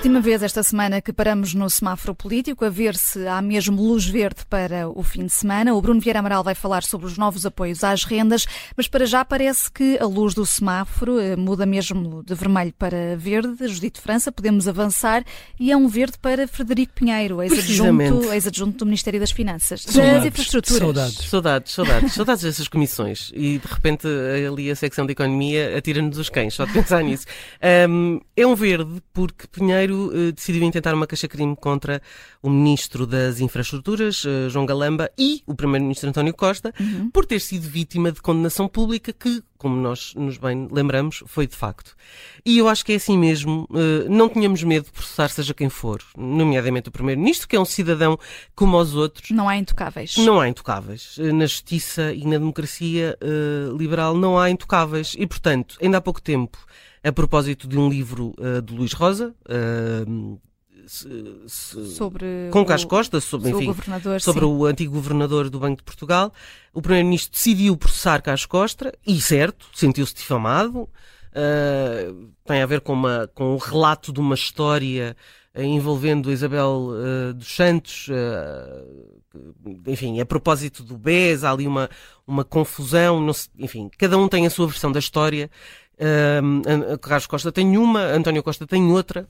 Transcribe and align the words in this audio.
última 0.00 0.18
vez 0.18 0.42
esta 0.42 0.62
semana 0.62 1.02
que 1.02 1.12
paramos 1.12 1.52
no 1.52 1.68
semáforo 1.68 2.14
político, 2.14 2.64
a 2.64 2.70
ver 2.70 2.96
se 2.96 3.26
há 3.26 3.42
mesmo 3.42 3.82
luz 3.82 4.06
verde 4.06 4.46
para 4.48 4.88
o 4.88 5.02
fim 5.02 5.26
de 5.26 5.32
semana. 5.32 5.74
O 5.74 5.82
Bruno 5.82 6.00
Vieira 6.00 6.20
Amaral 6.20 6.42
vai 6.42 6.54
falar 6.54 6.82
sobre 6.84 7.06
os 7.06 7.18
novos 7.18 7.44
apoios 7.44 7.84
às 7.84 8.02
rendas, 8.04 8.46
mas 8.74 8.88
para 8.88 9.04
já 9.04 9.22
parece 9.26 9.70
que 9.70 9.98
a 9.98 10.06
luz 10.06 10.32
do 10.32 10.46
semáforo 10.46 11.20
eh, 11.20 11.36
muda 11.36 11.66
mesmo 11.66 12.22
de 12.24 12.34
vermelho 12.34 12.72
para 12.78 13.14
verde. 13.14 13.68
Judito 13.68 14.00
França, 14.00 14.32
podemos 14.32 14.66
avançar 14.66 15.22
e 15.58 15.70
é 15.70 15.76
um 15.76 15.86
verde 15.86 16.16
para 16.18 16.48
Frederico 16.48 16.94
Pinheiro, 16.94 17.42
ex-adjunto 17.42 18.32
ex 18.32 18.44
do 18.78 18.86
Ministério 18.86 19.20
das 19.20 19.32
Finanças, 19.32 19.82
saudades, 19.82 20.14
das 20.14 20.24
Infraestruturas. 20.24 20.78
Saudades. 20.78 21.28
Saudades, 21.28 21.72
saudades, 21.74 22.12
saudades 22.14 22.42
dessas 22.42 22.68
comissões. 22.68 23.30
E 23.34 23.58
de 23.58 23.66
repente 23.66 24.08
ali 24.48 24.70
a 24.70 24.76
secção 24.76 25.04
de 25.04 25.12
Economia 25.12 25.76
atira-nos 25.76 26.16
os 26.16 26.30
cães, 26.30 26.54
só 26.54 26.64
de 26.64 26.72
pensar 26.72 27.02
nisso. 27.04 27.26
Um, 27.86 28.18
é 28.34 28.46
um 28.46 28.54
verde 28.54 29.02
porque 29.12 29.46
Pinheiro 29.46 29.89
uh, 29.92 30.32
decidiu 30.32 30.62
intentar 30.62 30.94
uma 30.94 31.06
queixa-crime 31.06 31.56
contra 31.56 32.00
o 32.42 32.50
Ministro 32.50 33.06
das 33.06 33.40
Infraestruturas, 33.40 34.24
uh, 34.24 34.48
João 34.48 34.66
Galamba, 34.66 35.10
e 35.18 35.42
o 35.46 35.54
Primeiro-Ministro 35.54 36.08
António 36.08 36.34
Costa, 36.34 36.72
uhum. 36.78 37.10
por 37.10 37.26
ter 37.26 37.40
sido 37.40 37.62
vítima 37.68 38.12
de 38.12 38.20
condenação 38.20 38.68
pública 38.68 39.12
que, 39.12 39.42
como 39.60 39.76
nós 39.76 40.14
nos 40.16 40.38
bem 40.38 40.66
lembramos, 40.72 41.22
foi 41.26 41.46
de 41.46 41.54
facto. 41.54 41.94
E 42.44 42.56
eu 42.56 42.66
acho 42.66 42.84
que 42.84 42.92
é 42.92 42.96
assim 42.96 43.16
mesmo. 43.16 43.68
Uh, 43.70 44.08
não 44.08 44.26
tínhamos 44.26 44.62
medo 44.62 44.86
de 44.86 44.92
processar 44.92 45.28
seja 45.28 45.52
quem 45.52 45.68
for, 45.68 46.02
nomeadamente 46.16 46.88
o 46.88 46.92
Primeiro-Ministro, 46.92 47.46
que 47.46 47.54
é 47.54 47.60
um 47.60 47.64
cidadão 47.66 48.18
como 48.56 48.78
os 48.78 48.94
outros. 48.94 49.30
Não 49.30 49.48
há 49.48 49.56
intocáveis. 49.56 50.16
Não 50.16 50.40
há 50.40 50.48
intocáveis. 50.48 51.18
Na 51.18 51.44
justiça 51.44 52.12
e 52.14 52.24
na 52.24 52.38
democracia 52.38 53.16
liberal 53.76 54.16
não 54.16 54.38
há 54.38 54.48
intocáveis. 54.48 55.14
E, 55.18 55.26
portanto, 55.26 55.76
ainda 55.82 55.98
há 55.98 56.00
pouco 56.00 56.22
tempo 56.22 56.58
a 57.04 57.12
propósito 57.12 57.68
de 57.68 57.78
um 57.78 57.88
livro 57.88 58.34
de 58.64 58.74
Luís 58.74 58.92
Rosa. 58.92 59.34
Uh, 61.06 61.48
sobre 61.48 62.48
com 62.50 62.64
Carlos 62.64 62.84
Costa, 62.84 63.20
sobre, 63.20 63.50
enfim, 63.50 63.70
o 63.70 64.20
sobre 64.20 64.44
o 64.44 64.64
antigo 64.64 64.94
governador 64.94 65.48
do 65.48 65.60
Banco 65.60 65.76
de 65.76 65.84
Portugal. 65.84 66.32
O 66.74 66.82
Primeiro-Ministro 66.82 67.32
decidiu 67.32 67.76
processar 67.76 68.20
Carlos 68.20 68.44
Costa, 68.44 68.92
e 69.06 69.20
certo, 69.20 69.66
sentiu-se 69.72 70.14
difamado. 70.14 70.88
Uh, 71.30 72.28
tem 72.44 72.60
a 72.60 72.66
ver 72.66 72.80
com, 72.80 72.92
uma, 72.92 73.30
com 73.32 73.54
o 73.54 73.56
relato 73.56 74.12
de 74.12 74.18
uma 74.18 74.34
história 74.34 75.16
uh, 75.54 75.62
envolvendo 75.62 76.32
Isabel 76.32 76.88
uh, 76.90 77.34
dos 77.34 77.54
Santos, 77.54 78.08
enfim, 79.86 80.20
a 80.20 80.26
propósito 80.26 80.82
do 80.82 80.98
BES, 80.98 81.44
há 81.44 81.52
ali 81.52 81.68
uma, 81.68 81.88
uma 82.26 82.44
confusão, 82.44 83.32
se, 83.32 83.48
enfim, 83.56 83.88
cada 83.96 84.18
um 84.18 84.26
tem 84.26 84.44
a 84.44 84.50
sua 84.50 84.66
versão 84.66 84.90
da 84.90 84.98
história 84.98 85.48
Uh, 86.00 86.98
Carlos 86.98 87.26
Costa 87.26 87.52
tem 87.52 87.76
uma, 87.76 88.00
António 88.00 88.42
Costa 88.42 88.66
tem 88.66 88.90
outra. 88.90 89.28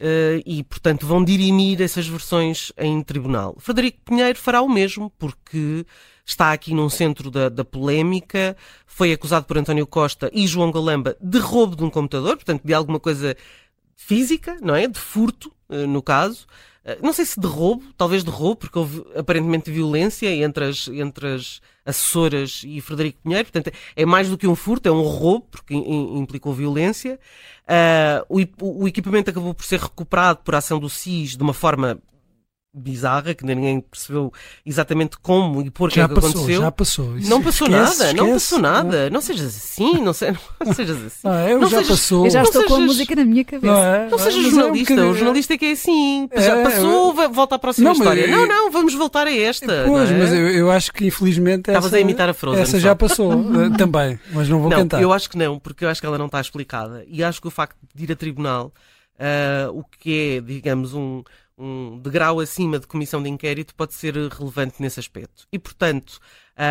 Uh, 0.00 0.42
e, 0.44 0.64
portanto, 0.64 1.06
vão 1.06 1.22
dirimir 1.22 1.80
essas 1.80 2.08
versões 2.08 2.72
em 2.76 3.02
tribunal. 3.02 3.54
Frederico 3.60 4.00
Pinheiro 4.04 4.36
fará 4.36 4.60
o 4.60 4.68
mesmo, 4.68 5.10
porque 5.16 5.86
está 6.24 6.52
aqui 6.52 6.74
num 6.74 6.88
centro 6.88 7.30
da, 7.30 7.48
da 7.48 7.64
polémica, 7.64 8.56
foi 8.86 9.12
acusado 9.12 9.46
por 9.46 9.58
António 9.58 9.86
Costa 9.86 10.30
e 10.32 10.46
João 10.46 10.72
Galamba 10.72 11.16
de 11.20 11.38
roubo 11.38 11.76
de 11.76 11.84
um 11.84 11.90
computador, 11.90 12.36
portanto, 12.36 12.62
de 12.64 12.74
alguma 12.74 12.98
coisa 12.98 13.36
física, 13.94 14.56
não 14.60 14.74
é? 14.74 14.88
De 14.88 14.98
furto, 14.98 15.52
uh, 15.68 15.86
no 15.86 16.02
caso. 16.02 16.46
Uh, 16.84 17.04
não 17.04 17.12
sei 17.12 17.24
se 17.24 17.38
de 17.38 17.46
roubo, 17.46 17.84
talvez 17.96 18.24
de 18.24 18.30
roubo, 18.30 18.56
porque 18.56 18.78
houve 18.78 19.04
aparentemente 19.14 19.70
violência 19.70 20.34
entre 20.34 20.64
as, 20.64 20.88
entre 20.88 21.34
as 21.34 21.60
assessoras 21.84 22.62
e 22.64 22.80
Frederico 22.80 23.18
Pinheiro, 23.22 23.50
portanto 23.50 23.74
é 23.96 24.06
mais 24.06 24.28
do 24.28 24.38
que 24.38 24.46
um 24.46 24.54
furto, 24.54 24.88
é 24.88 24.92
um 24.92 25.02
roubo, 25.02 25.46
porque 25.50 25.74
implicou 25.74 26.52
violência. 26.52 27.18
Uh, 27.62 28.44
o, 28.60 28.82
o, 28.84 28.88
equipamento 28.88 29.30
acabou 29.30 29.54
por 29.54 29.64
ser 29.64 29.80
recuperado 29.80 30.40
por 30.44 30.54
ação 30.54 30.78
do 30.78 30.88
SIS 30.88 31.36
de 31.36 31.42
uma 31.42 31.54
forma 31.54 32.00
bizarra, 32.74 33.34
que 33.34 33.44
ninguém 33.44 33.80
percebeu 33.80 34.32
exatamente 34.64 35.18
como 35.18 35.60
e 35.60 35.70
porquê 35.70 36.00
já 36.00 36.08
que 36.08 36.14
passou, 36.14 36.30
aconteceu. 36.30 36.60
Já 36.62 36.70
passou. 36.70 37.18
Isso 37.18 37.30
não 37.30 37.42
passou 37.42 37.68
esquece, 37.68 37.82
nada, 37.82 37.92
esquece, 37.92 38.14
não 38.14 38.32
passou 38.32 38.58
nada. 38.58 39.04
Não, 39.04 39.10
não 39.10 39.20
sejas 39.20 39.46
assim, 39.46 40.00
não, 40.00 40.12
se, 40.14 40.26
não 40.64 40.72
sejas 40.72 41.04
assim. 41.04 41.28
Não, 41.28 41.48
eu 41.48 41.60
não 41.60 41.68
já 41.68 41.78
sejas, 41.78 41.88
passou. 41.88 42.24
Eu 42.24 42.30
já 42.30 42.42
estou 42.42 42.62
sejas, 42.62 42.76
com 42.76 42.82
a 42.82 42.86
música 42.86 43.14
na 43.14 43.24
minha 43.24 43.44
cabeça. 43.44 43.72
Não, 43.72 43.84
é, 43.84 44.08
não 44.08 44.18
sejas 44.18 44.50
jornalista, 44.50 44.94
é 44.94 45.04
um 45.04 45.10
o 45.10 45.14
jornalista 45.14 45.54
é 45.54 45.58
que 45.58 45.66
é 45.66 45.72
assim. 45.72 46.28
Já 46.34 46.56
é, 46.56 46.64
passou, 46.64 47.14
volta 47.30 47.56
à 47.56 47.58
próxima 47.58 47.84
não, 47.84 47.92
história. 47.92 48.22
Eu, 48.22 48.30
não, 48.30 48.46
não, 48.46 48.70
vamos 48.70 48.94
voltar 48.94 49.26
a 49.26 49.32
esta. 49.32 49.84
Pois, 49.86 50.10
é? 50.10 50.18
mas 50.18 50.32
eu, 50.32 50.48
eu, 50.48 50.70
acho 50.70 50.92
que 50.92 51.06
infelizmente 51.06 51.68
essa, 51.68 51.78
Estavas 51.78 51.94
a 51.94 52.00
imitar 52.00 52.28
a 52.30 52.34
Frozen. 52.34 52.62
Essa 52.62 52.80
já 52.80 52.94
passou 52.94 53.34
uh, 53.34 53.70
também, 53.76 54.18
mas 54.32 54.48
não 54.48 54.60
vou 54.60 54.70
não, 54.70 54.78
cantar. 54.78 55.02
Eu 55.02 55.12
acho 55.12 55.28
que 55.28 55.36
não, 55.36 55.58
porque 55.58 55.84
eu 55.84 55.90
acho 55.90 56.00
que 56.00 56.06
ela 56.06 56.16
não 56.16 56.26
está 56.26 56.40
explicada. 56.40 57.04
E 57.06 57.22
acho 57.22 57.40
que 57.40 57.48
o 57.48 57.50
facto 57.50 57.76
de 57.94 58.04
ir 58.04 58.12
a 58.12 58.16
tribunal, 58.16 58.72
uh, 59.16 59.78
o 59.78 59.84
que 59.84 60.36
é, 60.36 60.40
digamos, 60.40 60.94
um 60.94 61.22
um 61.56 61.98
degrau 61.98 62.40
acima 62.40 62.78
de 62.78 62.86
comissão 62.86 63.22
de 63.22 63.28
inquérito 63.28 63.74
pode 63.74 63.94
ser 63.94 64.14
relevante 64.14 64.80
nesse 64.80 64.98
aspecto. 64.98 65.46
E, 65.52 65.58
portanto, 65.58 66.18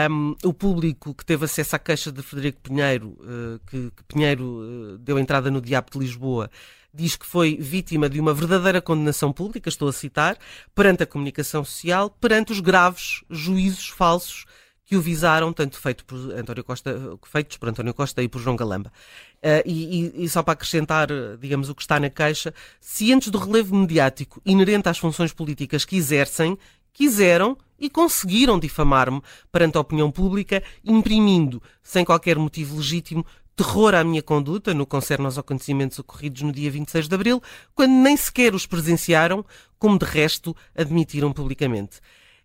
um, 0.09 0.35
o 0.43 0.53
público 0.53 1.13
que 1.13 1.25
teve 1.25 1.45
acesso 1.45 1.75
à 1.75 1.79
queixa 1.79 2.11
de 2.11 2.21
Frederico 2.21 2.61
Pinheiro, 2.61 3.17
uh, 3.19 3.59
que, 3.67 3.91
que, 3.91 4.03
Pinheiro 4.07 4.43
uh, 4.43 4.97
deu 4.97 5.17
entrada 5.17 5.49
no 5.49 5.61
Diabo 5.61 5.91
de 5.91 5.99
Lisboa, 5.99 6.49
diz 6.93 7.15
que 7.15 7.25
foi 7.25 7.57
vítima 7.57 8.09
de 8.09 8.19
uma 8.19 8.33
verdadeira 8.33 8.81
condenação 8.81 9.31
pública, 9.31 9.69
estou 9.69 9.87
a 9.87 9.93
citar, 9.93 10.37
perante 10.75 11.03
a 11.03 11.07
comunicação 11.07 11.63
social, 11.63 12.09
perante 12.09 12.51
os 12.51 12.59
graves 12.59 13.23
juízos 13.29 13.87
falsos 13.89 14.45
que 14.91 14.97
o 14.97 15.01
visaram, 15.01 15.53
tanto 15.53 15.79
feito 15.79 16.03
por 16.03 16.17
António 16.37 16.65
Costa, 16.65 17.17
feitos 17.23 17.55
por 17.55 17.69
António 17.69 17.93
Costa 17.93 18.21
e 18.21 18.27
por 18.27 18.41
João 18.41 18.57
Galamba. 18.57 18.91
Uh, 19.37 19.63
e, 19.65 20.25
e, 20.25 20.27
só 20.27 20.43
para 20.43 20.51
acrescentar, 20.51 21.07
digamos, 21.39 21.69
o 21.69 21.75
que 21.75 21.81
está 21.81 21.97
na 21.97 22.09
queixa, 22.09 22.53
cientes 22.81 23.29
do 23.29 23.37
relevo 23.37 23.73
mediático 23.73 24.41
inerente 24.45 24.89
às 24.89 24.97
funções 24.97 25.31
políticas 25.31 25.85
que 25.85 25.95
exercem, 25.95 26.57
quiseram 26.91 27.57
e 27.79 27.89
conseguiram 27.89 28.59
difamar-me 28.59 29.21
perante 29.49 29.77
a 29.77 29.79
opinião 29.79 30.11
pública, 30.11 30.61
imprimindo, 30.83 31.63
sem 31.81 32.03
qualquer 32.03 32.37
motivo 32.37 32.75
legítimo, 32.75 33.25
terror 33.55 33.95
à 33.95 34.03
minha 34.03 34.21
conduta 34.21 34.73
no 34.73 34.85
concerne 34.85 35.23
aos 35.23 35.37
acontecimentos 35.37 35.99
ocorridos 35.99 36.41
no 36.41 36.51
dia 36.51 36.69
26 36.69 37.07
de 37.07 37.15
abril, 37.15 37.41
quando 37.73 37.93
nem 37.93 38.17
sequer 38.17 38.53
os 38.53 38.65
presenciaram, 38.65 39.45
como 39.79 39.97
de 39.97 40.03
resto 40.03 40.53
admitiram 40.75 41.31
publicamente. 41.31 42.01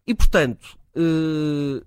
E, 0.07 0.15
portanto, 0.15 0.79
uh, 0.97 1.85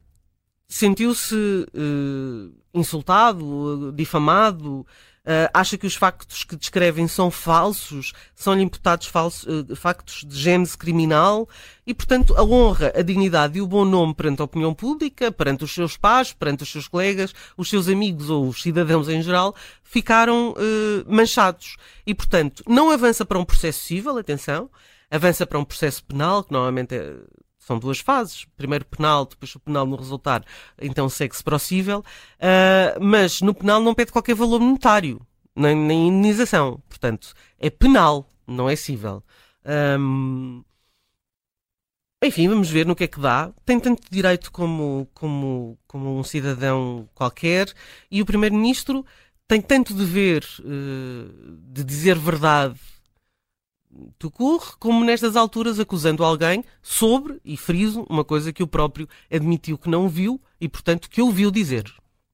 sentiu-se 0.70 1.36
uh, 1.36 2.54
insultado, 2.72 3.92
difamado, 3.92 4.82
uh, 5.26 5.50
acha 5.52 5.80
que 5.80 5.88
os 5.88 5.96
factos 5.96 6.44
que 6.44 6.56
descrevem 6.56 7.08
são 7.08 7.32
falsos, 7.32 8.14
são-lhe 8.36 8.62
imputados 8.62 9.08
falsos, 9.08 9.48
uh, 9.48 9.76
factos 9.76 10.24
de 10.24 10.38
gênese 10.38 10.78
criminal? 10.78 11.50
E, 11.88 11.94
portanto, 11.94 12.36
a 12.38 12.44
honra, 12.44 12.94
a 12.96 13.02
dignidade 13.02 13.58
e 13.58 13.62
o 13.64 13.68
bom 13.68 13.84
nome 13.84 14.14
perante 14.14 14.44
a 14.44 14.46
opinião 14.46 14.72
pública, 14.72 15.32
perante 15.32 15.64
os 15.64 15.74
seus 15.74 15.98
pais, 15.98 16.34
perante 16.34 16.62
os 16.62 16.72
seus 16.72 16.88
colegas, 16.88 17.34
os 17.58 17.68
seus 17.68 17.88
amigos 17.88 18.30
ou 18.30 18.48
os 18.48 18.62
cidadãos 18.62 19.10
em 19.10 19.24
geral, 19.24 19.56
ficaram 19.84 20.54
manchados. 21.08 21.78
E, 22.06 22.14
portanto, 22.14 22.64
não 22.68 22.92
avança 22.92 23.26
para 23.26 23.40
um 23.40 23.44
processo 23.44 23.80
civil, 23.80 24.20
atenção, 24.20 24.70
avança 25.10 25.48
para 25.48 25.58
um 25.58 25.66
processo 25.66 26.04
penal, 26.04 26.44
que 26.44 26.54
normalmente 26.54 26.94
é 26.94 27.16
são 27.70 27.78
duas 27.78 28.00
fases. 28.00 28.46
Primeiro 28.58 28.84
penal, 28.86 29.26
depois 29.26 29.54
o 29.54 29.60
penal 29.60 29.86
não 29.86 29.96
resultar, 29.96 30.44
então 30.82 31.08
segue-se 31.08 31.44
cível. 31.60 32.00
Uh, 32.40 33.00
mas 33.00 33.42
no 33.42 33.54
penal 33.54 33.80
não 33.80 33.94
pede 33.94 34.12
qualquer 34.12 34.34
valor 34.34 34.60
monetário, 34.60 35.22
nem, 35.56 35.76
nem 35.76 36.08
indenização. 36.08 36.82
Portanto, 36.90 37.34
é 37.60 37.70
penal, 37.70 38.28
não 38.48 38.68
é 38.68 38.76
cível. 38.76 39.24
Um, 40.00 40.64
enfim, 42.24 42.50
vamos 42.50 42.70
ver 42.70 42.88
no 42.88 42.96
que 42.96 43.04
é 43.04 43.08
que 43.08 43.20
dá. 43.20 43.54
Tem 43.66 43.80
tanto 43.80 44.02
direito 44.10 44.52
como, 44.52 45.08
como, 45.14 45.78
como 45.88 46.18
um 46.18 46.24
cidadão 46.24 47.08
qualquer. 47.14 47.72
E 48.10 48.22
o 48.22 48.26
Primeiro-Ministro 48.26 49.06
tem 49.48 49.62
tanto 49.62 49.94
dever 49.94 50.44
uh, 50.60 51.58
de 51.72 51.84
dizer 51.84 52.18
verdade 52.18 52.80
Tucur, 54.18 54.78
como 54.78 55.04
nestas 55.04 55.36
alturas 55.36 55.80
acusando 55.80 56.24
alguém 56.24 56.64
sobre, 56.82 57.40
e 57.44 57.58
friso, 57.58 58.06
uma 58.10 58.24
coisa 58.24 58.54
que 58.54 58.62
o 58.62 58.68
próprio 58.68 59.08
admitiu 59.32 59.78
que 59.78 59.90
não 59.90 60.08
viu 60.08 60.40
e, 60.62 60.70
portanto, 60.70 61.10
que 61.10 61.22
ouviu 61.22 61.50
dizer. 61.50 61.92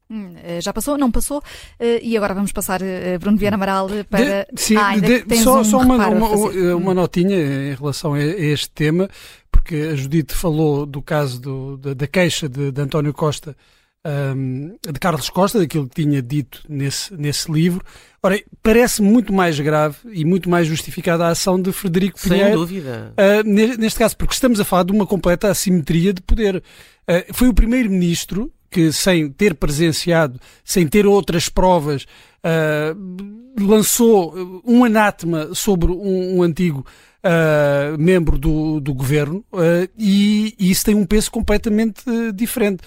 Hum, 0.10 0.36
eh, 0.44 0.62
já 0.62 0.72
passou? 0.72 0.98
Não 0.98 1.10
passou? 1.10 1.40
Uh, 1.40 2.00
e 2.02 2.16
agora 2.16 2.34
vamos 2.34 2.52
passar, 2.52 2.82
uh, 2.82 3.20
Bruno 3.20 3.38
Vieira 3.38 3.56
Amaral, 3.56 3.90
para. 4.10 4.46
De, 4.54 4.62
sim, 4.62 4.76
ah, 4.76 4.96
de, 4.98 5.36
só, 5.38 5.62
um 5.62 5.64
só 5.64 5.80
uma, 5.80 6.08
uma, 6.08 6.76
uma, 6.76 6.94
notinha 6.94 7.36
em 7.36 7.74
relação 7.74 8.14
a, 8.14 8.20
este 8.22 8.70
tema, 8.70 9.10
porque 9.52 9.76
a 9.76 9.96
Judite 9.96 10.36
falou 10.36 10.86
do 10.86 11.02
caso 11.02 11.42
do, 11.42 11.78
da, 11.78 11.94
da, 11.96 12.08
queixa 12.08 12.48
de, 12.48 12.72
de 12.72 12.82
António 12.82 13.14
Costa 13.14 13.58
um, 14.06 14.78
de 14.82 15.00
Carlos 15.00 15.30
Costa, 15.30 15.60
daquilo 15.60 15.90
que 15.90 16.04
tinha 16.04 16.22
dito 16.22 16.62
nesse, 16.70 17.14
nesse 17.16 17.52
livro. 17.52 17.84
Ora, 18.22 18.40
parece 18.62 19.02
muito 19.02 19.34
mais 19.34 19.60
grave 19.60 19.98
e 20.12 20.24
muito 20.24 20.50
mais 20.50 20.68
justificada 20.68 21.26
a 21.26 21.30
ação 21.30 21.60
de 21.60 21.72
Frederico 21.72 22.20
Pinheiro. 22.20 22.46
Sem 22.46 22.56
dúvida. 22.56 23.14
Uh, 23.18 23.78
neste 23.78 24.00
caso, 24.00 24.16
porque 24.16 24.34
estamos 24.34 24.60
a 24.60 24.66
falar 24.66 24.84
de 24.84 24.92
uma 24.92 25.06
completa 25.06 25.50
assimetria 25.50 26.14
de 26.14 26.22
poder. 26.22 26.58
Uh, 26.58 27.34
foi 27.34 27.48
o 27.48 27.54
primeiro-ministro 27.54 28.52
que, 28.70 28.92
sem 28.92 29.30
ter 29.30 29.56
presenciado, 29.56 30.40
sem 30.64 30.88
ter 30.88 31.06
outras 31.06 31.50
provas, 31.50 32.06
uh, 32.44 33.64
lançou 33.64 34.62
um 34.66 34.84
anátema 34.84 35.54
sobre 35.54 35.92
um, 35.92 36.38
um 36.38 36.44
antigo 36.44 36.86
uh, 37.26 37.98
membro 37.98 38.38
do, 38.38 38.80
do 38.80 38.94
governo 38.94 39.44
uh, 39.52 39.90
e, 39.98 40.56
e, 40.60 40.72
isso 40.72 40.86
tem 40.86 40.96
um 40.96 41.06
peso 41.06 41.32
completamente 41.32 42.04
diferente. 42.34 42.84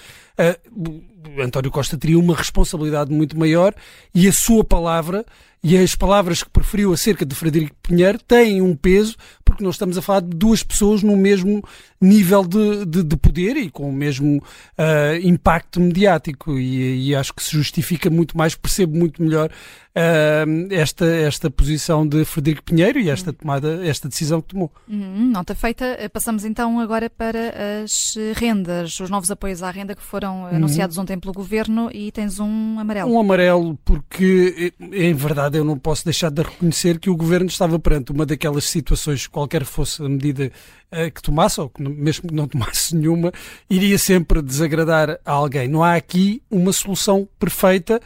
António 1.37 1.69
Costa 1.69 1.97
teria 1.97 2.17
uma 2.17 2.35
responsabilidade 2.35 3.11
muito 3.11 3.37
maior 3.37 3.73
e 4.15 4.27
a 4.27 4.31
sua 4.31 4.63
palavra 4.63 5.25
e 5.61 5.77
as 5.77 5.93
palavras 5.93 6.41
que 6.41 6.49
preferiu 6.49 6.93
acerca 6.93 7.25
de 7.25 7.35
Frederico 7.35 7.75
Pinheiro 7.83 8.17
têm 8.19 8.61
um 8.61 8.73
peso 8.75 9.15
porque 9.43 9.63
nós 9.63 9.75
estamos 9.75 9.97
a 9.97 10.01
falar 10.01 10.21
de 10.21 10.29
duas 10.29 10.63
pessoas 10.63 11.03
no 11.03 11.17
mesmo 11.17 11.61
nível 11.99 12.45
de, 12.45 12.85
de, 12.85 13.03
de 13.03 13.17
poder 13.17 13.57
e 13.57 13.69
com 13.69 13.89
o 13.89 13.93
mesmo 13.93 14.37
uh, 14.37 15.15
impacto 15.21 15.81
mediático 15.81 16.57
e, 16.57 17.09
e, 17.09 17.15
acho 17.15 17.33
que 17.33 17.43
se 17.43 17.51
justifica 17.51 18.09
muito 18.09 18.37
mais, 18.37 18.55
percebo 18.55 18.97
muito 18.97 19.21
melhor 19.21 19.51
uh, 19.95 20.73
esta, 20.73 21.05
esta 21.05 21.49
posição 21.49 22.07
de 22.07 22.23
Frederico 22.25 22.63
Pinheiro 22.63 22.99
e 22.99 23.09
esta 23.09 23.33
tomada, 23.33 23.85
esta 23.85 24.07
decisão 24.07 24.41
que 24.41 24.49
tomou. 24.49 24.71
Uhum, 24.87 25.31
nota 25.31 25.55
feita. 25.55 25.97
Passamos 26.11 26.45
então 26.45 26.79
agora 26.79 27.09
para 27.09 27.53
as 27.83 28.15
rendas, 28.35 28.99
os 28.99 29.09
novos 29.09 29.31
apoios 29.31 29.63
à 29.63 29.71
renda 29.71 29.95
que 29.95 30.01
foram 30.01 30.41
uhum. 30.43 30.55
anunciados 30.55 30.97
ontem 30.97 31.19
pelo 31.19 31.33
Governo 31.33 31.89
e 31.93 32.11
tens 32.11 32.39
um 32.39 32.79
amarelo. 32.79 33.11
Um 33.11 33.19
amarelo 33.19 33.77
porque, 33.83 34.73
em 34.79 35.13
verdade, 35.13 35.57
eu 35.57 35.63
não 35.63 35.77
posso 35.77 36.03
deixar 36.05 36.29
de 36.29 36.41
reconhecer 36.41 36.99
que 36.99 37.09
o 37.09 37.15
Governo 37.15 37.47
estava 37.47 37.79
perante 37.79 38.11
uma 38.11 38.25
daquelas 38.25 38.65
situações, 38.65 39.27
qualquer 39.27 39.63
fosse 39.63 40.03
a 40.03 40.09
medida 40.09 40.51
uh, 40.91 41.11
que 41.11 41.21
tomasse, 41.21 41.59
ou 41.59 41.69
que 41.69 41.81
mesmo 41.81 42.29
que 42.29 42.33
não 42.33 42.47
tomasse 42.47 42.95
nenhuma, 42.97 43.31
iria 43.69 43.97
sempre 43.97 44.41
desagradar 44.41 45.19
a 45.25 45.31
alguém. 45.31 45.67
Não 45.67 45.83
há 45.83 45.95
aqui 45.95 46.41
uma 46.49 46.73
solução 46.73 47.27
perfeita 47.39 47.99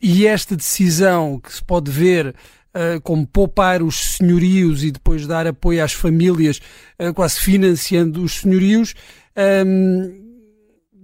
e 0.00 0.26
esta 0.26 0.56
decisão 0.56 1.40
que 1.40 1.52
se 1.52 1.64
pode 1.64 1.90
ver 1.90 2.34
uh, 2.74 3.00
como 3.02 3.26
poupar 3.26 3.82
os 3.82 4.16
senhorios 4.16 4.82
e 4.82 4.90
depois 4.90 5.26
dar 5.26 5.46
apoio 5.46 5.82
às 5.82 5.92
famílias, 5.92 6.60
uh, 6.98 7.14
quase 7.14 7.38
financiando 7.38 8.22
os 8.22 8.40
senhorios, 8.40 8.94
um, 9.66 10.22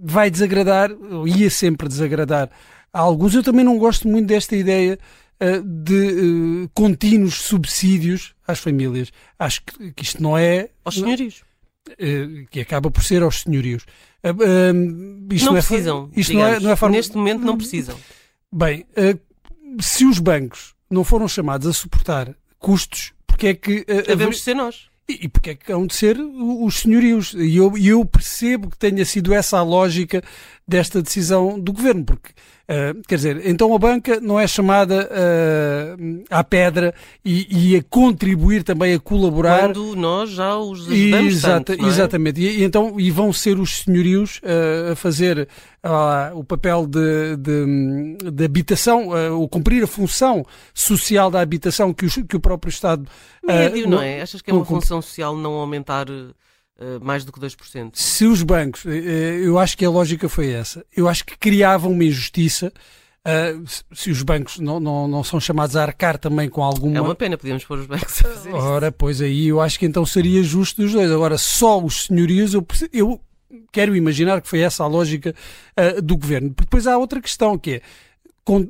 vai 0.03 0.29
desagradar, 0.29 0.91
ou 0.91 1.27
ia 1.27 1.49
sempre 1.49 1.87
desagradar 1.87 2.49
a 2.93 2.99
alguns. 2.99 3.33
Eu 3.33 3.43
também 3.43 3.63
não 3.63 3.77
gosto 3.77 4.07
muito 4.07 4.27
desta 4.27 4.55
ideia 4.55 4.99
uh, 5.41 5.61
de 5.63 6.69
contínuos 6.73 7.35
subsídios 7.35 8.33
às 8.47 8.59
famílias. 8.59 9.11
Acho 9.39 9.61
que, 9.63 9.91
que 9.93 10.03
isto 10.03 10.21
não 10.21 10.37
é. 10.37 10.69
Aos 10.83 10.95
senhorios. 10.95 11.43
que 12.49 12.59
acaba 12.59 12.91
por 12.91 13.03
ser 13.03 13.23
aos 13.23 13.41
senhorios. 13.41 13.85
isto 15.31 15.45
não, 15.45 15.53
não 15.53 15.57
é, 15.57 15.61
precisam. 15.61 16.09
Isto 16.15 16.33
não 16.33 16.45
é, 16.45 16.59
não 16.59 16.71
é 16.71 16.75
forma... 16.75 16.95
Neste 16.95 17.15
momento 17.15 17.41
não 17.41 17.57
precisam. 17.57 17.97
Bem, 18.51 18.85
uh, 18.97 19.81
se 19.81 20.05
os 20.05 20.19
bancos 20.19 20.75
não 20.89 21.03
foram 21.03 21.27
chamados 21.27 21.67
a 21.67 21.73
suportar 21.73 22.35
custos, 22.59 23.13
porque 23.25 23.47
é 23.47 23.53
que. 23.53 23.81
Uh, 23.81 24.03
Devemos 24.07 24.21
haver... 24.21 24.33
ser 24.35 24.53
nós. 24.55 24.91
E, 25.07 25.25
e 25.25 25.27
porque 25.27 25.51
é 25.51 25.55
que 25.55 25.71
hão 25.71 25.87
de 25.87 25.95
ser 25.95 26.17
os 26.19 26.79
senhorios? 26.79 27.33
E 27.33 27.57
eu, 27.57 27.77
eu 27.77 28.05
percebo 28.05 28.69
que 28.69 28.77
tenha 28.77 29.03
sido 29.05 29.33
essa 29.33 29.57
a 29.57 29.63
lógica 29.63 30.23
desta 30.67 31.01
decisão 31.01 31.59
do 31.59 31.73
governo, 31.73 32.05
porque 32.05 32.31
Uh, 32.71 33.01
quer 33.05 33.15
dizer, 33.15 33.45
então 33.45 33.75
a 33.75 33.77
banca 33.77 34.21
não 34.21 34.39
é 34.39 34.47
chamada 34.47 35.09
uh, 35.11 36.23
à 36.29 36.41
pedra 36.41 36.95
e, 37.23 37.73
e, 37.73 37.75
a 37.75 37.83
contribuir 37.83 38.63
também 38.63 38.93
a 38.93 38.99
colaborar. 38.99 39.73
Quando 39.73 39.93
nós 39.93 40.29
já 40.29 40.55
os 40.57 40.89
ajudamos 40.89 41.33
Exata, 41.33 41.75
tanto, 41.75 41.85
é? 41.85 41.87
Exatamente. 41.89 42.39
E, 42.39 42.61
e, 42.61 42.63
então, 42.63 42.97
e 42.97 43.11
vão 43.11 43.33
ser 43.33 43.59
os 43.59 43.79
senhorios 43.79 44.37
uh, 44.37 44.93
a 44.93 44.95
fazer 44.95 45.49
o 46.35 46.43
papel 46.43 46.85
de, 46.85 47.35
de, 47.37 48.31
de 48.31 48.45
habitação, 48.45 49.09
ou 49.35 49.49
cumprir 49.49 49.83
a 49.83 49.87
função 49.87 50.45
social 50.75 51.31
da 51.31 51.41
habitação 51.41 51.91
que, 51.91 52.05
os, 52.05 52.13
que 52.29 52.35
o 52.35 52.39
próprio 52.39 52.69
Estado. 52.69 53.03
Médio, 53.43 53.89
não, 53.89 53.97
não 53.97 54.03
é? 54.03 54.21
Achas 54.21 54.43
que 54.43 54.51
é 54.51 54.53
uma 54.53 54.63
função 54.63 55.01
social 55.01 55.35
não 55.35 55.53
aumentar 55.53 56.05
mais 57.01 57.23
do 57.23 57.31
que 57.31 57.39
2%. 57.39 57.91
Se 57.93 58.25
os 58.25 58.41
bancos, 58.41 58.85
eh, 58.85 58.97
eh, 58.97 59.41
eu 59.43 59.59
acho 59.59 59.77
que 59.77 59.85
a 59.85 59.89
lógica 59.89 60.27
foi 60.27 60.51
essa. 60.51 60.83
Eu 60.95 61.07
acho 61.07 61.23
que 61.25 61.37
criavam 61.37 61.91
uma 61.91 62.03
injustiça. 62.03 62.71
Se 63.93 64.09
os 64.09 64.23
bancos 64.23 64.57
não, 64.57 64.79
não, 64.79 65.07
não 65.07 65.23
são 65.23 65.39
chamados 65.39 65.75
a 65.75 65.83
arcar 65.83 66.17
também 66.17 66.49
com 66.49 66.63
alguma. 66.63 66.97
É 66.97 67.01
uma 67.01 67.13
pena, 67.13 67.37
podíamos 67.37 67.63
pôr 67.63 67.77
os 67.77 67.85
bancos 67.85 68.25
a 68.25 68.29
fazer 68.29 68.51
Ora, 68.51 68.87
isso. 68.87 68.95
pois 68.97 69.21
aí 69.21 69.49
eu 69.49 69.61
acho 69.61 69.77
que 69.77 69.85
então 69.85 70.03
seria 70.03 70.41
justo 70.41 70.81
dos 70.81 70.91
dois. 70.91 71.11
Agora, 71.11 71.37
só 71.37 71.79
os 71.79 72.05
senhorios, 72.05 72.55
eu, 72.55 72.65
eu 72.91 73.21
quero 73.71 73.95
imaginar 73.95 74.41
que 74.41 74.47
foi 74.47 74.61
essa 74.61 74.83
a 74.83 74.87
lógica 74.87 75.35
uh, 75.77 76.01
do 76.01 76.17
governo. 76.17 76.49
Depois 76.49 76.87
há 76.87 76.97
outra 76.97 77.21
questão 77.21 77.59
que 77.59 77.73
é. 77.73 77.81
Com, 78.43 78.67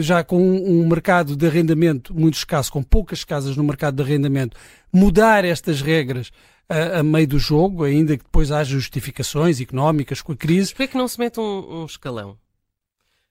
já 0.00 0.22
com 0.22 0.40
um, 0.40 0.82
um 0.82 0.88
mercado 0.88 1.34
de 1.34 1.44
arrendamento 1.44 2.14
muito 2.14 2.34
escasso, 2.34 2.70
com 2.70 2.84
poucas 2.84 3.24
casas 3.24 3.56
no 3.56 3.64
mercado 3.64 3.96
de 3.96 4.02
arrendamento, 4.04 4.56
mudar 4.92 5.44
estas 5.44 5.82
regras 5.82 6.30
a, 6.68 7.00
a, 7.00 7.02
meio 7.02 7.26
do 7.26 7.38
jogo, 7.38 7.84
ainda 7.84 8.16
que 8.16 8.24
depois 8.24 8.52
haja 8.52 8.70
justificações 8.70 9.60
económicas 9.60 10.20
com 10.20 10.32
a 10.32 10.36
crise. 10.36 10.70
Porquê 10.70 10.82
é 10.84 10.86
que 10.88 10.98
não 10.98 11.08
se 11.08 11.18
mete 11.18 11.40
um, 11.40 11.82
um 11.82 11.86
escalão? 11.86 12.36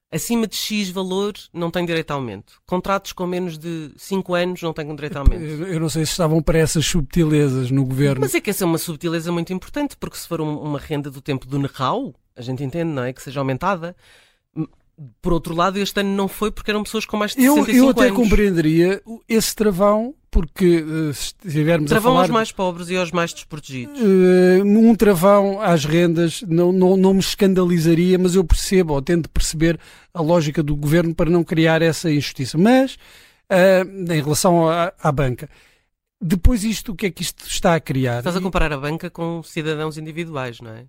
Acima 0.10 0.48
de 0.48 0.56
X 0.56 0.90
valor 0.90 1.34
não 1.54 1.70
tem 1.70 1.86
direito 1.86 2.12
a 2.12 2.14
aumento. 2.14 2.62
Contratos 2.66 3.12
com 3.12 3.28
menos 3.28 3.58
de 3.58 3.92
5 3.98 4.36
anos 4.36 4.62
não 4.62 4.72
têm 4.72 4.96
direito 4.96 5.18
a 5.18 5.20
aumento. 5.20 5.44
Eu 5.44 5.80
não 5.82 5.90
sei 5.90 6.06
se 6.06 6.12
estavam 6.12 6.42
para 6.42 6.58
essas 6.58 6.86
subtilezas 6.86 7.70
no 7.70 7.86
governo. 7.86 8.22
Mas 8.22 8.34
é 8.34 8.40
que 8.40 8.50
essa 8.50 8.64
é 8.64 8.68
uma 8.68 8.78
subtileza 8.78 9.32
muito 9.34 9.52
importante, 9.52 9.98
porque 9.98 10.18
se 10.18 10.26
for 10.26 10.40
uma 10.40 10.80
renda 10.80 11.12
do 11.12 11.22
tempo 11.22 11.46
do 11.46 11.60
Nerrau, 11.60 12.16
a 12.38 12.42
gente 12.42 12.64
entende, 12.64 12.90
não 12.94 13.04
é? 13.04 13.12
Que 13.12 13.22
seja 13.22 13.42
aumentada. 13.42 13.98
Por 15.22 15.34
outro 15.34 15.54
lado, 15.54 15.78
este 15.78 16.00
ano 16.00 16.16
não 16.16 16.30
foi 16.30 16.52
porque 16.52 16.72
eram 16.72 16.84
pessoas 16.84 17.06
com 17.06 17.18
mais 17.18 17.32
de 17.32 17.42
65 17.42 17.70
anos. 17.70 17.78
Eu 17.78 17.90
até 17.90 18.06
anos. 18.06 18.16
compreenderia 18.16 19.02
esse 19.28 19.54
travão 19.54 20.16
porque 20.38 20.84
uh, 20.84 21.12
se 21.16 21.34
estivermos 21.44 21.90
travão 21.90 22.12
a 22.12 22.14
falar... 22.14 22.22
aos 22.26 22.30
mais 22.30 22.52
pobres 22.52 22.90
e 22.90 22.96
aos 22.96 23.12
mais 23.12 23.34
desprotegidos. 23.34 24.00
Uh, 24.00 24.64
um 24.64 24.94
travão 24.94 25.60
às 25.60 25.84
rendas 25.84 26.44
não, 26.48 26.72
não, 26.72 26.96
não 26.96 27.16
me 27.16 27.20
escandalizaria, 27.20 28.20
mas 28.20 28.36
eu 28.36 28.44
percebo, 28.44 28.94
ou 28.94 29.02
tento 29.02 29.32
perceber 29.32 29.80
a 30.14 30.22
lógica 30.22 30.62
do 30.62 30.76
governo 30.76 31.16
para 31.16 31.28
não 31.28 31.44
criar 31.44 31.82
essa 31.82 32.12
injustiça. 32.12 32.56
Mas, 32.56 33.00
uh, 33.52 34.14
em 34.14 34.22
relação 34.22 34.70
à, 34.70 34.94
à 35.02 35.12
banca, 35.12 35.50
depois 36.22 36.64
isto, 36.64 36.92
o 36.92 36.96
que 36.96 37.08
é 37.08 37.10
que 37.10 37.24
isto 37.24 37.48
está 37.48 37.74
a 37.74 37.80
criar? 37.80 38.20
Estás 38.20 38.38
a 38.38 38.42
comparar 38.42 38.72
a 38.72 38.78
banca 38.78 39.10
com 39.10 39.42
cidadãos 39.42 39.98
individuais, 39.98 40.62
não 40.62 40.70
é? 40.70 40.86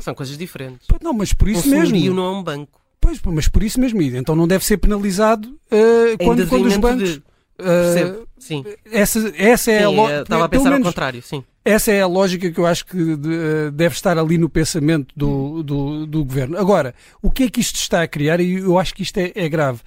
São 0.00 0.14
coisas 0.14 0.38
diferentes. 0.38 0.88
Não, 1.02 1.12
mas 1.12 1.34
por 1.34 1.50
isso 1.50 1.68
um 1.68 1.70
mesmo. 1.70 2.14
não 2.14 2.24
é 2.24 2.30
um 2.30 2.42
banco. 2.42 2.80
Pois, 2.98 3.20
mas 3.26 3.46
por 3.46 3.62
isso 3.62 3.78
mesmo. 3.78 4.00
Então 4.00 4.34
não 4.34 4.48
deve 4.48 4.64
ser 4.64 4.78
penalizado 4.78 5.48
uh, 5.50 6.24
quando, 6.24 6.48
quando 6.48 6.64
os 6.64 6.78
bancos... 6.78 7.10
De 7.10 7.35
Percebo, 7.56 8.20
uh, 8.20 8.26
sim. 8.38 8.64
Essa, 8.90 9.32
essa 9.36 9.72
é 9.72 9.78
sim, 9.78 9.84
a 9.84 9.88
lógica. 9.88 10.22
Estava 10.22 10.44
a 10.44 10.48
pensar 10.48 10.72
ao 10.72 10.80
contrário, 10.80 11.22
sim. 11.22 11.44
Essa 11.64 11.90
é 11.90 12.00
a 12.00 12.06
lógica 12.06 12.50
que 12.50 12.60
eu 12.60 12.66
acho 12.66 12.86
que 12.86 12.96
eh, 12.96 13.70
deve 13.72 13.94
estar 13.94 14.16
ali 14.16 14.38
no 14.38 14.48
pensamento 14.48 15.12
do, 15.16 15.64
do, 15.64 16.06
do, 16.06 16.24
governo. 16.24 16.56
Agora, 16.56 16.94
o 17.20 17.28
que 17.28 17.42
é 17.42 17.50
que 17.50 17.60
isto 17.60 17.74
está 17.74 18.02
a 18.02 18.06
criar, 18.06 18.38
e 18.38 18.58
eu 18.58 18.78
acho 18.78 18.94
que 18.94 19.02
isto 19.02 19.18
é, 19.18 19.32
é 19.34 19.48
grave, 19.48 19.80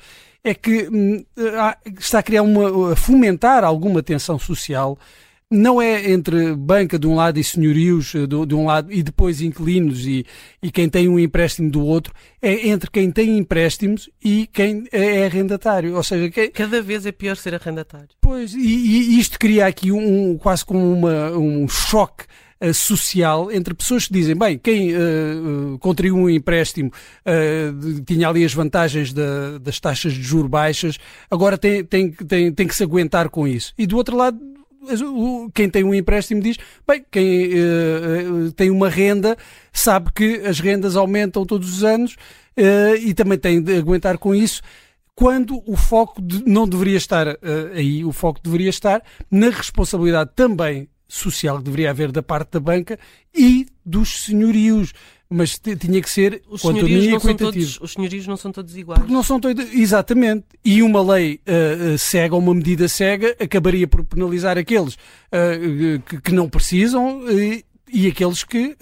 é 0.44 0.54
que 0.54 0.90
hum, 0.92 1.24
está 1.98 2.20
a 2.20 2.24
criar 2.24 2.42
uma. 2.42 2.92
a 2.92 2.96
fomentar 2.98 3.64
alguma 3.64 4.04
tensão 4.04 4.38
social 4.38 4.98
não 5.52 5.82
é 5.82 6.12
entre 6.12 6.56
banca 6.56 7.00
de 7.00 7.08
um 7.08 7.16
lado 7.16 7.40
e 7.40 7.44
senhorios 7.44 8.14
eh, 8.14 8.28
de, 8.28 8.54
um 8.54 8.66
lado 8.66 8.92
e 8.94 9.02
depois 9.02 9.42
inquilinos 9.42 10.06
e, 10.06 10.26
e 10.62 10.72
quem 10.72 10.88
tem 10.88 11.08
um 11.08 11.18
empréstimo 11.18 11.72
do 11.72 11.84
outro, 11.84 12.14
é 12.40 12.68
entre 12.70 12.90
quem 12.92 13.10
tem 13.10 13.38
empréstimos 13.38 14.10
e 14.24 14.48
quem 14.54 14.86
é 14.92 15.26
arrendatário. 15.26 15.96
Ou 15.96 16.04
seja, 16.04 16.30
quem... 16.30 16.52
cada 16.52 16.82
vez 16.82 17.06
é 17.06 17.12
pior 17.12 17.36
ser 17.36 17.56
arrendatário. 17.56 18.10
Pois, 18.22 18.54
e, 18.54 18.60
e 18.60 19.20
isto 19.20 19.40
cria 19.40 19.66
aqui 19.66 19.92
um, 19.92 20.38
quase 20.38 20.64
como 20.64 20.94
uma, 20.94 21.32
um 21.32 21.68
choque 21.68 22.26
uh, 22.62 22.72
social 22.72 23.52
entre 23.52 23.74
pessoas 23.74 24.06
que 24.06 24.14
dizem, 24.14 24.36
bem, 24.36 24.56
quem 24.56 24.94
uh, 24.94 25.74
uh, 25.74 25.80
contraiu 25.80 26.16
um 26.16 26.30
empréstimo 26.30 26.92
uh, 27.26 28.02
tinha 28.02 28.30
ali 28.30 28.46
as 28.46 28.54
vantagens 28.54 29.12
da, 29.12 29.58
das 29.58 29.80
taxas 29.80 30.14
de 30.14 30.22
juros 30.22 30.50
baixas, 30.50 31.00
agora 31.32 31.58
tem, 31.58 31.84
tem, 31.84 32.12
tem, 32.12 32.54
tem 32.54 32.68
que 32.68 32.76
se 32.76 32.84
aguentar 32.84 33.30
com 33.30 33.48
isso. 33.48 33.74
E 33.80 33.88
do 33.88 33.98
outro 33.98 34.16
lado, 34.16 34.40
quem 35.54 35.70
tem 35.70 35.84
um 35.84 35.94
empréstimo 35.94 36.42
diz, 36.42 36.58
bem, 36.88 37.04
quem 37.12 37.50
uh, 37.54 38.52
tem 38.54 38.70
uma 38.70 38.90
renda 38.90 39.38
sabe 39.74 40.12
que 40.14 40.42
as 40.46 40.60
rendas 40.60 40.96
aumentam 40.96 41.46
todos 41.46 41.78
os 41.78 41.84
anos 41.84 42.16
uh, 42.58 42.96
e 43.00 43.14
também 43.14 43.38
tem 43.38 43.62
de 43.62 43.78
aguentar 43.78 44.18
com 44.18 44.34
isso. 44.34 44.62
Quando 45.14 45.62
o 45.66 45.76
foco 45.76 46.22
de, 46.22 46.44
não 46.46 46.68
deveria 46.68 46.98
estar 46.98 47.28
uh, 47.28 47.38
aí, 47.74 48.06
o 48.06 48.12
foco 48.12 48.40
deveria 48.42 48.70
estar 48.70 49.04
na 49.30 49.50
responsabilidade 49.50 50.32
também 50.36 50.88
social 51.08 51.58
que 51.58 51.64
deveria 51.64 51.90
haver 51.90 52.12
da 52.12 52.24
parte 52.24 52.52
da 52.52 52.60
banca 52.60 52.98
e 53.36 53.66
dos 53.86 54.24
senhorios 54.24 54.94
mas 55.30 55.60
tinha 55.60 56.02
que 56.02 56.10
ser 56.10 56.42
os 56.50 56.62
senhorios, 56.62 57.06
não 57.06 57.20
são 57.20 57.36
todos, 57.36 57.80
os 57.80 57.92
senhorios 57.92 58.28
não 58.28 58.38
são 58.38 58.52
todos 58.52 58.76
iguais. 58.76 59.00
Porque 59.00 59.14
não 59.14 59.22
são 59.22 59.40
todos, 59.40 59.72
exatamente. 59.72 60.46
E 60.66 60.82
uma 60.82 61.02
lei 61.14 61.40
uh, 61.48 61.98
cega, 62.00 62.36
uma 62.36 62.54
medida 62.54 62.88
cega, 62.88 63.36
acabaria 63.40 63.88
por 63.88 64.04
penalizar 64.04 64.58
aqueles 64.58 64.96
uh, 64.96 66.02
que, 66.08 66.22
que, 66.22 66.34
não 66.34 66.50
precisam 66.50 67.20
uh, 67.20 67.64
e 67.92 68.08
aqueles 68.08 68.44
que 68.44 68.76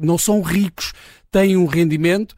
não 0.00 0.18
são 0.18 0.40
ricos, 0.40 0.92
têm 1.30 1.56
um 1.56 1.66
rendimento 1.66 2.34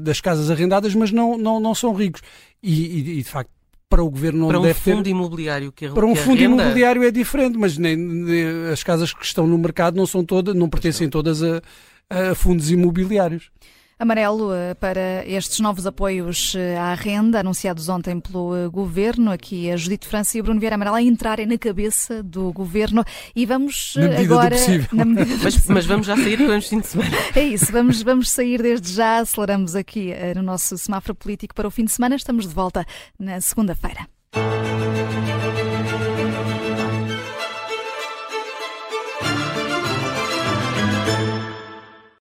das 0.00 0.18
casas 0.18 0.50
arrendadas, 0.50 0.94
mas 0.94 1.12
não, 1.12 1.36
não, 1.36 1.60
não 1.60 1.74
são 1.74 1.92
ricos. 1.92 2.22
E, 2.62 3.18
e, 3.18 3.22
de 3.22 3.24
facto, 3.24 3.50
para 3.86 4.02
o 4.02 4.08
governo 4.08 4.38
não 4.38 4.48
para 4.48 4.60
deve 4.60 4.70
um 4.70 4.82
fundo 4.82 5.02
ter... 5.02 5.10
imobiliário 5.10 5.72
que 5.72 5.88
Para 5.90 6.06
um 6.06 6.14
fundo 6.14 6.40
imobiliário 6.40 7.02
é 7.02 7.10
diferente, 7.10 7.58
mas 7.58 7.76
nem, 7.76 7.96
nem, 7.96 8.68
as 8.72 8.82
casas 8.82 9.12
que 9.12 9.24
estão 9.24 9.46
no 9.46 9.58
mercado 9.58 9.96
não 9.96 10.06
são 10.06 10.24
todas, 10.24 10.54
não 10.54 10.70
pertencem 10.70 11.08
todas 11.10 11.42
a, 11.42 11.60
a 12.10 12.34
fundos 12.34 12.70
imobiliários. 12.70 13.50
Amarelo 14.00 14.54
eh, 14.54 14.72
para 14.76 15.26
estes 15.26 15.60
novos 15.60 15.86
apoios 15.86 16.54
eh, 16.56 16.74
à 16.78 16.94
renda 16.94 17.40
anunciados 17.40 17.86
ontem 17.90 18.18
pelo 18.18 18.56
eh, 18.56 18.66
Governo. 18.66 19.30
Aqui 19.30 19.70
a 19.70 19.76
Judite 19.76 20.08
França 20.08 20.38
e 20.38 20.40
o 20.40 20.42
Bruno 20.42 20.58
Vieira 20.58 20.74
Amarelo 20.74 20.96
a 20.96 21.02
entrarem 21.02 21.44
na 21.44 21.58
cabeça 21.58 22.22
do 22.22 22.50
Governo 22.50 23.04
e 23.36 23.44
vamos 23.44 23.94
agora... 24.18 24.56
mas, 25.44 25.66
mas, 25.66 25.84
vamos 25.84 26.06
já 26.06 26.16
sair 26.16 26.40
o 26.40 26.62
fim 26.62 26.80
de 26.80 26.86
semana. 26.86 27.10
É 27.36 27.42
isso, 27.42 27.70
vamos, 27.70 28.00
vamos 28.00 28.30
sair 28.30 28.62
desde 28.62 28.90
já, 28.90 29.18
aceleramos 29.18 29.76
aqui 29.76 30.14
no 30.34 30.42
nosso 30.42 30.78
semáforo 30.78 31.14
político 31.14 31.54
para 31.54 31.68
o 31.68 31.70
fim 31.70 31.84
de 31.84 31.92
semana. 31.92 32.16
Estamos 32.16 32.48
de 32.48 32.54
volta 32.54 32.86
na 33.18 33.38
segunda-feira. 33.42 34.08